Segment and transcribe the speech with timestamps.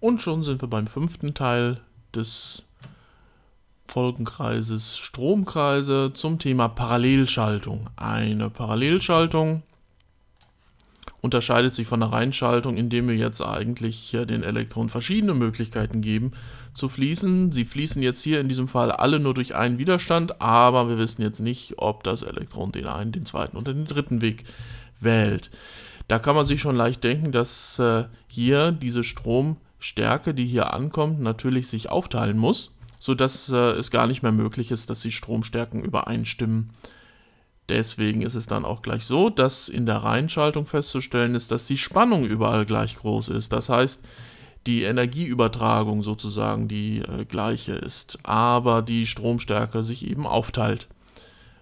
[0.00, 1.80] Und schon sind wir beim fünften Teil
[2.14, 2.64] des
[3.88, 7.88] Folgenkreises Stromkreise zum Thema Parallelschaltung.
[7.96, 9.62] Eine Parallelschaltung
[11.20, 16.32] unterscheidet sich von der Reihenschaltung, indem wir jetzt eigentlich den Elektronen verschiedene Möglichkeiten geben
[16.74, 17.50] zu fließen.
[17.50, 21.22] Sie fließen jetzt hier in diesem Fall alle nur durch einen Widerstand, aber wir wissen
[21.22, 24.44] jetzt nicht, ob das Elektron den einen, den zweiten oder den dritten Weg
[25.00, 25.50] wählt.
[26.06, 29.02] Da kann man sich schon leicht denken, dass äh, hier diese
[29.78, 34.70] Stromstärke, die hier ankommt, natürlich sich aufteilen muss, sodass äh, es gar nicht mehr möglich
[34.70, 36.70] ist, dass die Stromstärken übereinstimmen.
[37.68, 41.76] Deswegen ist es dann auch gleich so, dass in der Reihenschaltung festzustellen ist, dass die
[41.76, 43.52] Spannung überall gleich groß ist.
[43.52, 44.02] Das heißt,
[44.66, 50.88] die Energieübertragung sozusagen die äh, gleiche ist, aber die Stromstärke sich eben aufteilt.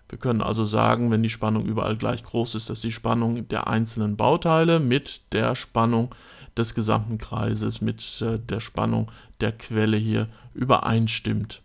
[0.08, 3.66] Wir können also sagen, wenn die Spannung überall gleich groß ist, dass die Spannung der
[3.66, 6.14] einzelnen Bauteile mit der Spannung
[6.56, 9.10] des gesamten Kreises, mit äh, der Spannung
[9.40, 11.62] der Quelle hier übereinstimmt.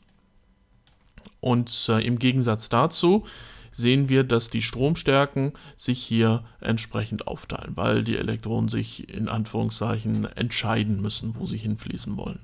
[1.40, 3.26] Und äh, im Gegensatz dazu
[3.72, 10.26] sehen wir, dass die Stromstärken sich hier entsprechend aufteilen, weil die Elektronen sich in Anführungszeichen
[10.26, 12.40] entscheiden müssen, wo sie hinfließen wollen.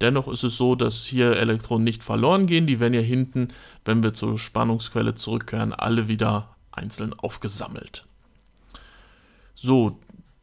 [0.00, 2.66] Dennoch ist es so, dass hier Elektronen nicht verloren gehen.
[2.66, 3.48] Die werden ja hinten,
[3.84, 8.06] wenn wir zur Spannungsquelle zurückkehren, alle wieder einzeln aufgesammelt.
[9.54, 10.00] So,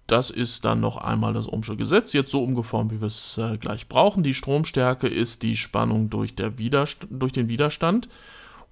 [0.08, 3.58] das ist dann noch einmal das Ohmsche Gesetz, jetzt so umgeformt, wie wir es äh,
[3.58, 4.24] gleich brauchen.
[4.24, 8.08] Die Stromstärke ist die Spannung durch, durch den Widerstand.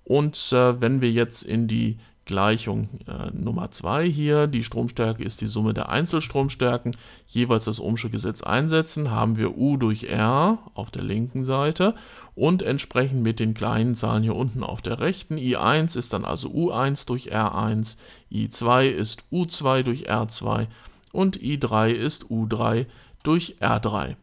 [0.06, 5.42] Und äh, wenn wir jetzt in die Gleichung äh, Nummer 2 hier, die Stromstärke ist
[5.42, 6.98] die Summe der Einzelstromstärken,
[7.28, 11.94] jeweils das Ohmsche Gesetz einsetzen, haben wir U durch R auf der linken Seite
[12.34, 15.36] und entsprechend mit den kleinen Zahlen hier unten auf der rechten.
[15.36, 17.98] I1 ist dann also U1 durch R1,
[18.32, 20.68] I2 ist U2 durch R2
[21.16, 22.86] und I3 ist U3
[23.24, 24.16] durch R3.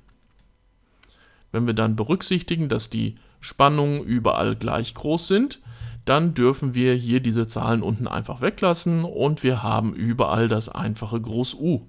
[1.51, 5.61] Wenn wir dann berücksichtigen, dass die Spannungen überall gleich groß sind,
[6.05, 11.21] dann dürfen wir hier diese Zahlen unten einfach weglassen und wir haben überall das einfache
[11.21, 11.83] Groß U.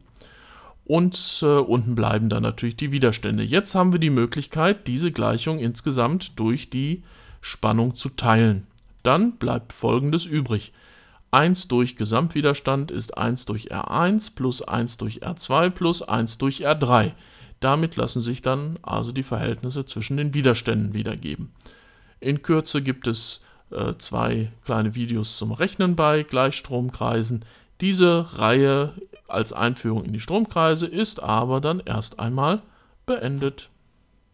[0.86, 3.44] Und äh, unten bleiben dann natürlich die Widerstände.
[3.44, 7.04] Jetzt haben wir die Möglichkeit, diese Gleichung insgesamt durch die
[7.42, 8.68] Spannung zu teilen.
[9.02, 10.74] Dann bleibt folgendes übrig.
[11.34, 17.14] 1 durch Gesamtwiderstand ist 1 durch R1 plus 1 durch R2 plus 1 durch R3.
[17.60, 21.52] Damit lassen sich dann also die Verhältnisse zwischen den Widerständen wiedergeben.
[22.20, 27.44] In Kürze gibt es äh, zwei kleine Videos zum Rechnen bei Gleichstromkreisen.
[27.82, 28.94] Diese Reihe
[29.28, 32.62] als Einführung in die Stromkreise ist aber dann erst einmal
[33.08, 33.70] beendet.